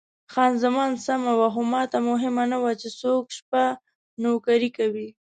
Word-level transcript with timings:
خان 0.33 0.51
زمان 0.63 0.91
سمه 1.05 1.31
وه، 1.37 1.47
خو 1.53 1.61
ماته 1.71 1.97
مهمه 2.09 2.43
نه 2.51 2.57
وه 2.63 2.71
چې 2.81 2.89
څوک 3.01 3.23
شپه 3.37 3.63
نوکري 4.23 4.69
کوي. 4.77 5.09